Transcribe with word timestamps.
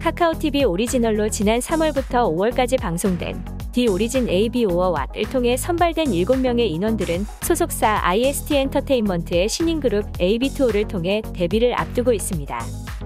카카오TV 0.00 0.64
오리지널로 0.64 1.28
지난 1.28 1.60
3월부터 1.60 2.34
5월까지 2.34 2.80
방송된 2.80 3.44
디 3.72 3.88
오리진 3.88 4.28
AB 4.28 4.66
오어왓을 4.66 5.30
통해 5.30 5.56
선발된 5.56 6.06
7명의 6.06 6.70
인원들은 6.70 7.26
소속사 7.42 8.00
IST 8.04 8.54
엔터테인먼트의 8.56 9.48
신인 9.48 9.80
그룹 9.80 10.10
AB2O를 10.12 10.86
통해 10.86 11.22
데뷔를 11.34 11.78
앞두고 11.78 12.12
있습니다. 12.12 12.58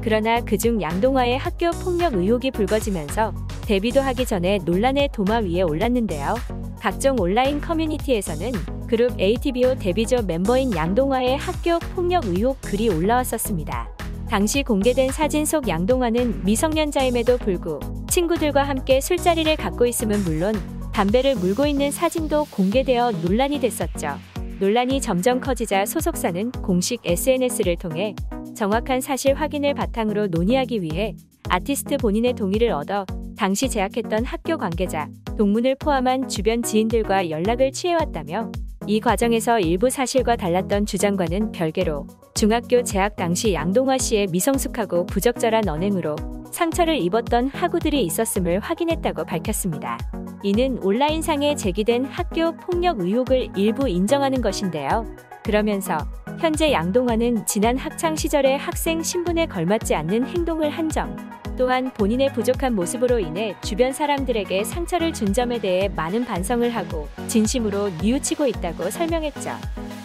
그러나 0.03 0.41
그중 0.41 0.83
양동화의 0.83 1.39
학교 1.39 1.71
폭력 1.71 2.15
의혹이 2.15 2.51
불거지면서 2.51 3.33
데뷔도 3.63 4.01
하기 4.01 4.27
전에 4.27 4.59
논란의 4.65 5.09
도마 5.13 5.39
위에 5.39 5.63
올랐는데요. 5.63 6.35
각종 6.81 7.17
온라인 7.19 7.61
커뮤니티에서는 7.61 8.53
그룹 8.87 9.19
ATBO 9.19 9.75
데뷔조 9.75 10.23
멤버인 10.23 10.75
양동화의 10.75 11.37
학교 11.37 11.79
폭력 11.95 12.27
의혹 12.27 12.61
글이 12.61 12.91
올라왔었습니다. 12.91 13.98
당시 14.29 14.63
공개된 14.63 15.11
사진 15.11 15.47
속 15.47 15.69
양동화는 15.69 16.45
미성년자임에도 16.45 17.39
불구 17.39 17.81
친구들과 18.11 18.63
함께 18.63 19.01
술자리를 19.01 19.57
갖고 19.57 19.87
있음은 19.87 20.23
물론 20.25 20.55
담배를 20.93 21.35
물고 21.37 21.67
있는 21.67 21.91
사진도 21.91 22.45
공개되어 22.51 23.13
논란이 23.23 23.59
됐었죠. 23.61 24.19
논란이 24.61 25.01
점점 25.01 25.41
커지자 25.41 25.87
소속사는 25.87 26.53
공식 26.53 27.01
SNS를 27.05 27.77
통해 27.77 28.15
정확한 28.55 29.01
사실 29.01 29.33
확인을 29.33 29.73
바탕으로 29.73 30.27
논의하기 30.27 30.83
위해 30.83 31.15
아티스트 31.49 31.97
본인의 31.97 32.35
동의를 32.35 32.71
얻어 32.73 33.07
당시 33.35 33.71
재학했던 33.71 34.27
학교 34.27 34.59
관계자, 34.59 35.09
동문을 35.39 35.77
포함한 35.77 36.29
주변 36.29 36.63
지인들과 36.63 37.31
연락을 37.31 37.73
취해왔다며 37.73 38.53
이 38.89 39.01
과정에서 39.01 39.61
일부 39.61 39.91
사실과 39.91 40.35
달랐던 40.35 40.87
주장과는 40.87 41.53
별개로 41.53 42.07
중학교 42.35 42.83
재학 42.83 43.17
당시 43.17 43.53
양동화 43.53 43.99
씨의 43.99 44.29
미성숙하고 44.29 45.05
부적절한 45.05 45.69
언행으로 45.69 46.17
상처를 46.51 46.97
입었던 46.97 47.49
학우들이 47.49 48.03
있었음을 48.05 48.61
확인했다고 48.61 49.27
밝혔습니다. 49.27 49.99
이는 50.43 50.79
온라인상에 50.83 51.55
제기된 51.55 52.07
학교 52.07 52.57
폭력 52.57 53.01
의혹을 53.01 53.49
일부 53.57 53.87
인정하는 53.87 54.41
것인데요. 54.41 55.05
그러면서 55.45 55.99
현재 56.41 56.73
양동화는 56.73 57.45
지난 57.45 57.77
학창 57.77 58.17
시절의 58.17 58.57
학생 58.57 59.03
신분에 59.03 59.45
걸맞지 59.47 59.95
않는 59.97 60.27
행동을 60.29 60.71
한 60.71 60.89
점, 60.89 61.15
또한 61.59 61.93
본인의 61.93 62.33
부족한 62.33 62.77
모습으로 62.77 63.19
인해 63.19 63.57
주변 63.63 63.93
사람들에게 63.93 64.63
상처를 64.63 65.13
준 65.13 65.33
점에 65.33 65.61
대해 65.61 65.89
많은 65.89 66.25
반성을 66.25 66.71
하고 66.75 67.09
진심으로 67.27 67.91
뉘우치고 68.01 68.47
있다고 68.47 68.91
설명했죠. 68.91 69.51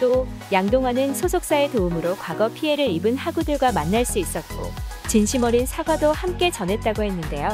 또 0.00 0.26
양동화는 0.52 1.14
소속사의 1.14 1.70
도움으로 1.70 2.16
과거 2.16 2.48
피해를 2.48 2.90
입은 2.90 3.16
학우들과 3.16 3.70
만날 3.70 4.04
수 4.04 4.18
있었고 4.18 4.72
진심 5.06 5.44
어린 5.44 5.64
사과도 5.64 6.10
함께 6.10 6.50
전했다고 6.50 7.04
했는데요. 7.04 7.48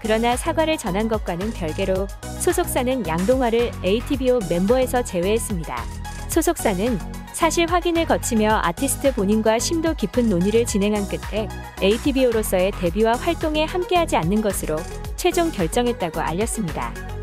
그러나 0.00 0.36
사과를 0.36 0.76
전한 0.76 1.08
것과는 1.08 1.52
별개로 1.52 2.08
소속사는 2.40 3.06
양동화를 3.06 3.70
ATBO 3.84 4.40
멤버에서 4.50 5.04
제외했습니다. 5.04 5.76
소속사는 6.28 6.98
사실 7.34 7.66
확인을 7.68 8.06
거치며 8.06 8.60
아티스트 8.62 9.12
본인과 9.12 9.58
심도 9.58 9.92
깊은 9.92 10.28
논의를 10.28 10.64
진행한 10.64 11.04
끝에 11.08 11.48
ATBO로서의 11.82 12.70
데뷔와 12.70 13.14
활동에 13.14 13.64
함께하지 13.64 14.16
않는 14.16 14.40
것으로 14.40 14.76
최종 15.16 15.50
결정했다고 15.50 16.20
알렸습니다. 16.20 17.13